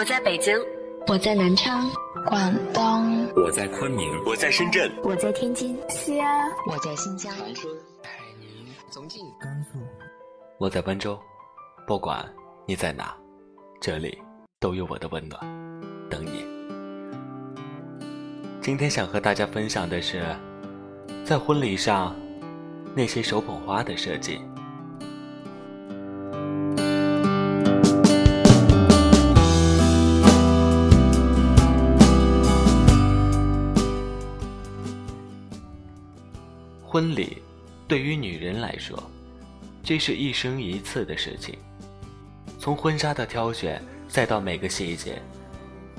[0.00, 0.58] 我在北京，
[1.08, 1.86] 我在南昌，
[2.24, 7.70] 广东，我在昆明，我在深圳，我在天津，西安，我在新疆，长春、
[8.02, 8.08] 海
[8.40, 9.78] 宁、重庆、甘肃，
[10.56, 11.20] 我在温州。
[11.86, 12.26] 不管
[12.66, 13.14] 你在哪，
[13.78, 14.18] 这里
[14.58, 15.38] 都有我的温暖
[16.08, 16.46] 等你。
[18.62, 20.34] 今天想和大家分享的是，
[21.26, 22.16] 在婚礼上
[22.96, 24.40] 那些手捧花的设计。
[36.92, 37.40] 婚礼
[37.86, 39.00] 对于女人来说，
[39.80, 41.56] 这是一生一次的事情。
[42.58, 45.22] 从婚纱的挑选，再到每个细节，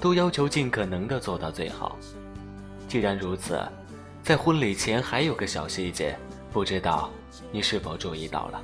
[0.00, 1.98] 都要求尽可能的做到最好。
[2.88, 3.60] 既然如此，
[4.22, 6.16] 在婚礼前还有个小细节，
[6.54, 7.10] 不知道
[7.52, 8.62] 你是否注意到了？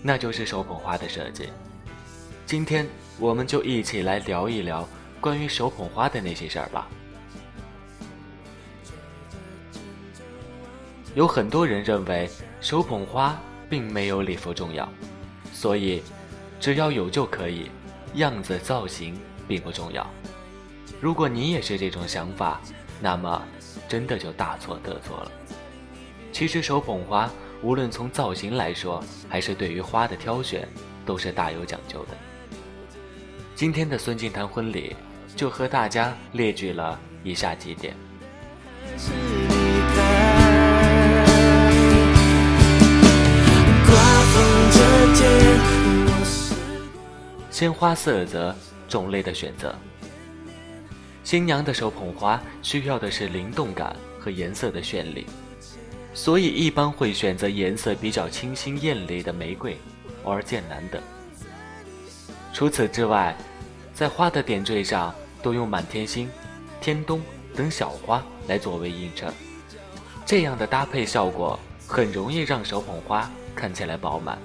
[0.00, 1.48] 那就是手捧花的设计。
[2.46, 2.86] 今天
[3.18, 4.88] 我们就一起来聊一聊
[5.20, 6.88] 关于手捧花的那些事儿吧。
[11.14, 12.28] 有很多人认为
[12.60, 14.88] 手捧花并没有礼服重要，
[15.52, 16.02] 所以
[16.58, 17.70] 只要有就可以，
[18.14, 19.14] 样子造型
[19.46, 20.08] 并不重要。
[21.00, 22.60] 如果你也是这种想法，
[23.00, 23.42] 那么
[23.88, 25.32] 真的就大错特错了。
[26.32, 27.30] 其实手捧花
[27.62, 30.66] 无论从造型来说，还是对于花的挑选，
[31.04, 32.16] 都是大有讲究的。
[33.54, 34.96] 今天的孙静谈婚礼
[35.36, 37.94] 就和大家列举了以下几点。
[47.50, 48.54] 鲜花色泽、
[48.88, 49.74] 种类的选择。
[51.22, 55.24] 新娘的手捧花需要的是灵动感和颜色的绚丽，
[56.12, 59.78] 所以一般会选择颜色比较清新艳丽的玫瑰、
[60.24, 61.00] or 剑兰等。
[62.52, 63.36] 除此之外，
[63.94, 66.28] 在花的点缀上都用满天星、
[66.80, 67.22] 天冬
[67.54, 69.32] 等小花来作为映衬，
[70.26, 71.56] 这样的搭配效果
[71.86, 74.36] 很容易让手捧花看起来饱满。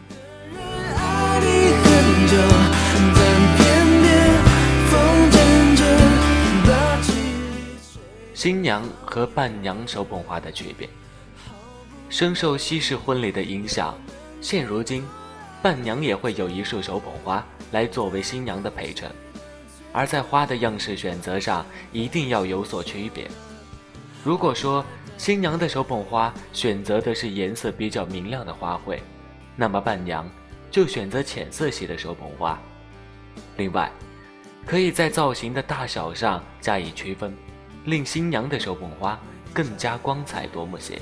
[8.33, 10.87] 新娘和伴娘手捧花的区别。
[12.09, 13.93] 深受西式婚礼的影响，
[14.39, 15.03] 现如今，
[15.61, 19.11] 伴娘也会有一束手捧花来作为新娘的陪衬，
[19.91, 23.27] 而在花的样式选择上一定要有所区别。
[24.23, 24.85] 如果说
[25.17, 28.99] 新娘的手捧花选择的是颜色比较明亮的花卉，
[29.55, 30.29] 那么伴娘
[30.77, 32.55] 就选择浅色系的手捧花。
[33.55, 33.91] 另外，
[34.63, 37.35] 可以在造型的大小上加以区分，
[37.85, 39.19] 令新娘的手捧花
[39.51, 40.99] 更加光彩夺目些。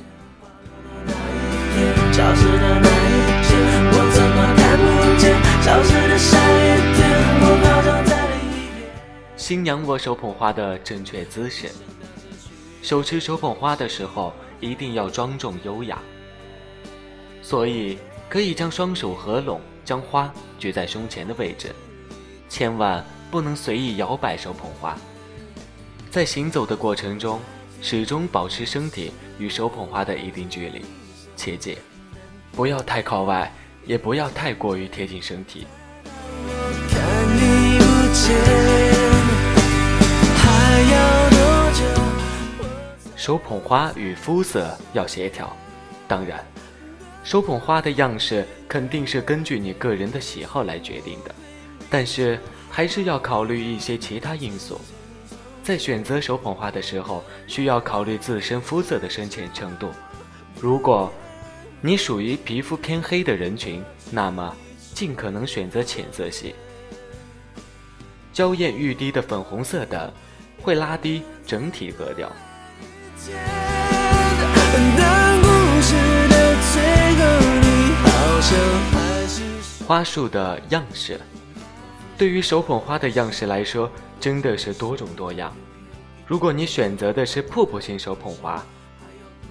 [9.36, 11.68] 新娘握手捧花的正确姿势，
[12.82, 14.32] 手持手捧花的时候
[14.62, 16.00] 一定要庄重优雅，
[17.42, 17.98] 所以
[18.30, 21.74] 可以将双手合拢，将花举在胸前的位置。
[22.50, 24.98] 千万不能随意摇摆手捧花，
[26.10, 27.40] 在行走的过程中，
[27.82, 30.86] 始终保持身体与手捧花的一定距离，
[31.36, 31.78] 切记
[32.52, 33.52] 不要太靠外，
[33.86, 35.68] 也不要太过于贴近身体。
[43.16, 45.56] 手捧花与肤色要协调，
[46.08, 46.46] 当然，
[47.26, 51.34] 手捧花的样式肯定是根据你个人的喜好来决定的。
[51.90, 54.80] 但是还是要考虑一些其他因素，
[55.64, 59.90] 在选择手捧花的时候，需要考虑自身肤色的深浅程度。
[60.62, 61.12] 如果
[61.82, 64.56] 你属于皮肤偏黑的人群，那么
[64.94, 66.54] 尽可能选择浅色系。
[68.32, 70.14] 娇艳欲滴的粉红色等，
[70.62, 72.32] 会拉低整体格调。
[79.88, 81.20] 花束的样式。
[82.18, 85.56] 对于手捧花的样式来说，真的是多种多样。
[86.26, 88.64] 如果你选择的是瀑布型手捧花，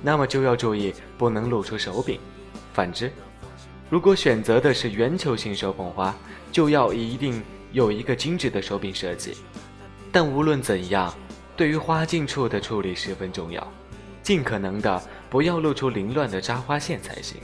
[0.02, 2.18] 那么就要注意不能露出手柄；
[2.72, 3.12] 反之，
[3.88, 6.14] 如果选择的是圆球形手捧花，
[6.50, 7.40] 就要一定
[7.70, 9.36] 有一个精致的手柄设计。
[10.10, 11.14] 但无论怎样，
[11.56, 13.66] 对于花茎处的处理十分重要，
[14.22, 17.38] 尽可能的不要露出凌乱的扎花线才行。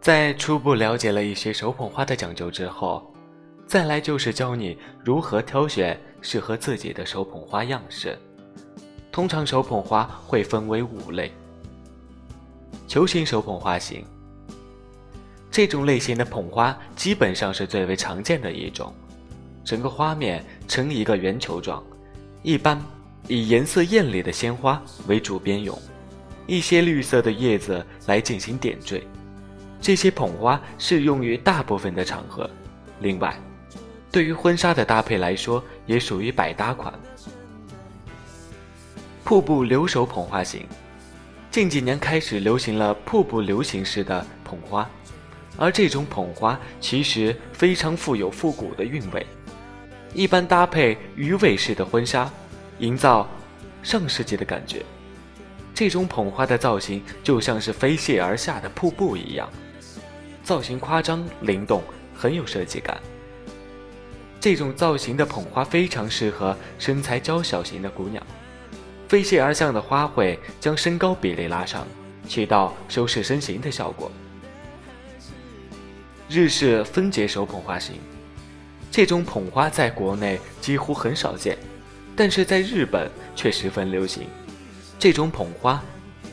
[0.00, 3.12] 在初步了解了一些手捧花的讲究之后，
[3.66, 8.18] 再来就是教你如何挑选适合自己的手捧花样式。
[9.12, 11.30] 通常手捧花会分为五类。
[12.86, 14.02] 球形手捧花型，
[15.50, 18.94] 这种类型的捧花基本上是最为常见的一种，
[19.68, 21.84] 整个花面呈一个圆球状，
[22.42, 22.82] 一般
[23.26, 25.78] 以颜色艳丽的鲜花为主边用，
[26.46, 29.06] 一些绿色的叶子来进行点缀。
[29.78, 32.48] 这些捧花适用于大部分的场合，
[33.00, 33.38] 另外，
[34.10, 36.90] 对于婚纱的搭配来说，也属于百搭款。
[39.22, 40.66] 瀑布留手捧花型。
[41.50, 44.88] 近几年开始流行了瀑布流行式的捧花，
[45.58, 49.26] 而这种捧花其实非常富有复古的韵味，
[50.14, 52.30] 一般搭配鱼尾式的婚纱，
[52.78, 53.28] 营造
[53.82, 54.82] 上世纪的感觉。
[55.74, 59.48] 这种捧花的造型就像是飞泻而下的瀑布一样，
[60.42, 61.82] 造型夸张灵动，
[62.14, 63.00] 很有设计感。
[64.40, 68.24] 这种造型的捧花非常适合身材娇小型的姑娘。
[69.08, 71.86] 飞泻而下的花卉将身高比例拉上，
[72.26, 74.10] 起到修饰身形的效果。
[76.28, 77.96] 日式分节手捧花型，
[78.90, 81.56] 这种捧花在国内几乎很少见，
[82.16, 84.26] 但是在日本却十分流行。
[84.98, 85.80] 这种捧花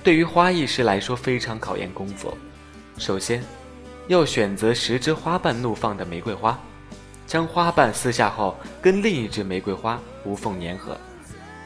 [0.04, 2.36] 对于花艺师来说非常考验功夫。
[2.98, 3.44] 首先，
[4.08, 6.58] 要选择十枝花瓣怒放的玫瑰花，
[7.28, 10.98] 将花瓣撕下后跟另一支玫瑰花无缝粘合。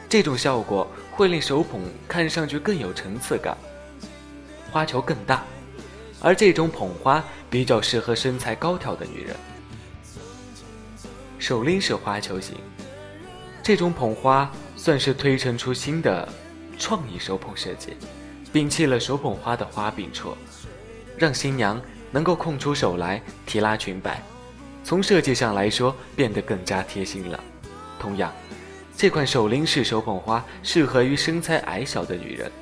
[0.08, 3.56] 这种效果会令手捧看上去更有层次感，
[4.72, 5.44] 花球更大，
[6.20, 9.36] 而这种捧花比较适合身材高挑的女人。
[11.40, 12.54] 手拎式花球型，
[13.62, 16.28] 这种捧花算是推陈出新的
[16.78, 17.96] 创意手捧设计，
[18.52, 20.36] 摒弃了手捧花的花柄处，
[21.16, 21.80] 让新娘
[22.12, 24.22] 能够空出手来提拉裙摆，
[24.84, 27.42] 从设计上来说变得更加贴心了。
[27.98, 28.32] 同样。
[28.96, 32.52] 这款手拎式手捧花适合于身材矮小的女人，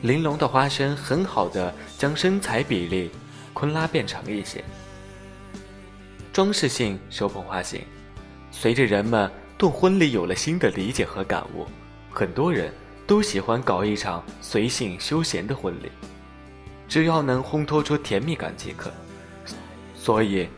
[0.00, 3.10] 玲珑的花身很好的将身材比例
[3.52, 4.64] 昆拉变长一些。
[6.32, 7.82] 装饰性手捧花型，
[8.50, 11.66] 随着人们对婚礼有了新的理解和感悟，
[12.10, 12.72] 很多人
[13.06, 15.90] 都喜欢搞一场随性休闲的婚礼，
[16.88, 18.90] 只要能烘托出甜蜜感即可。
[19.94, 20.48] 所以，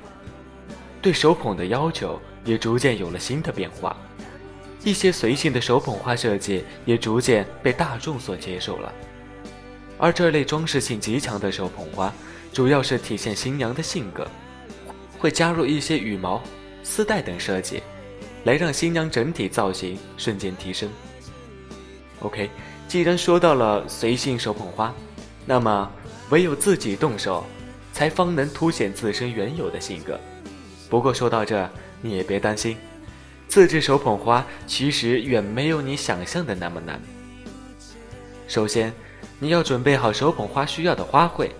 [1.03, 3.97] 对手捧的要求也逐渐有了新的变化。
[4.85, 8.93] 一些随性的手捧花设计也逐渐被大众所接受了，
[9.99, 12.13] 而这类装饰性极强的手捧花，
[12.53, 14.27] 主要是体现新娘的性格，
[15.19, 16.43] 会加入一些羽毛、
[16.83, 17.83] 丝带等设计，
[18.45, 20.89] 来让新娘整体造型瞬间提升。
[22.21, 22.51] OK，
[22.89, 24.95] 既然说到了随性手捧花，
[25.47, 25.91] 那么
[26.31, 27.45] 唯有自己动手，
[27.93, 30.19] 才方能凸显自身原有的性格。
[30.89, 31.69] 不过说到这，
[32.01, 32.77] 你也别担心。
[33.47, 37.01] 自制手捧花其实远没有你想象的那么难。
[38.49, 38.93] 首先，
[39.39, 41.51] 你要准备好手捧花需要的花卉，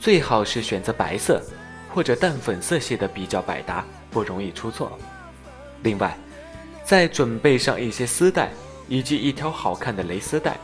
[0.00, 1.42] 最好是选择白色
[1.94, 4.98] 或者淡粉色系的，比较百搭，不容易出错。
[5.82, 6.18] 另外，
[6.84, 8.50] 再准备上一些丝带
[8.88, 10.56] 以及一条好看的蕾丝带。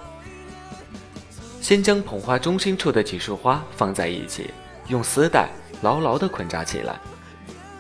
[1.61, 4.51] 先将捧花中心处的几束花放在一起，
[4.89, 5.49] 用丝带
[5.83, 6.99] 牢牢地捆扎起来，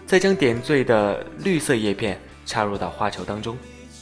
[0.07, 2.19] 再将点缀的绿色叶片。
[2.47, 3.57] 插入到花球当中，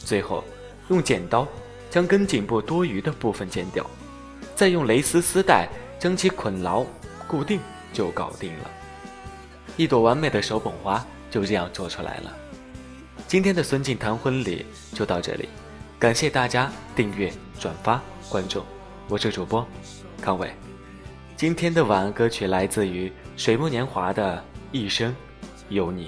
[0.05, 0.43] 最后
[0.87, 1.47] 用剪刀
[1.91, 3.85] 将根颈部多余的部分剪掉，
[4.55, 6.83] 再用蕾丝丝带将其捆牢
[7.27, 7.59] 固定，
[7.93, 8.71] 就搞定了。
[9.79, 12.35] 一朵完美的手捧花就这样做出来了。
[13.29, 15.47] 今天的孙静谈婚礼就到这里，
[15.97, 18.61] 感谢大家订阅、转发、关注，
[19.07, 19.65] 我是主播
[20.21, 20.51] 康伟。
[21.37, 24.35] 今天的晚安歌曲来自于水木年华的
[24.73, 25.15] 《一生
[25.69, 26.07] 有你》。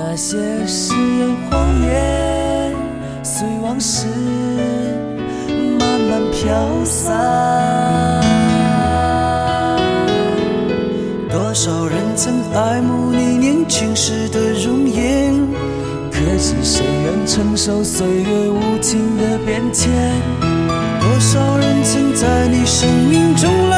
[0.00, 2.72] 那些誓言谎言，
[3.24, 4.06] 随往事
[5.80, 6.22] 慢慢。
[6.30, 7.18] 飘散。
[11.28, 15.34] 多少人曾爱慕你年轻时的容颜，
[16.12, 19.90] 可知谁愿承受岁月无情的变迁？
[21.00, 23.77] 多少人曾在你生命中来